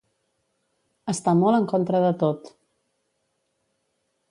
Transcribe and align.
Està 1.13 1.35
molt 1.41 1.59
en 1.59 1.69
contra 1.73 2.01
de 2.05 2.11
tot. 2.25 2.51